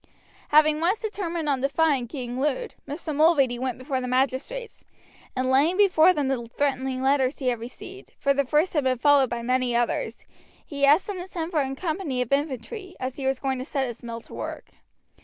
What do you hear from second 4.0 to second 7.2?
the magistrates, and laying before them the threatening